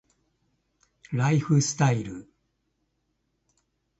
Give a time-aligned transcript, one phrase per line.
[1.11, 2.27] ライフスタイル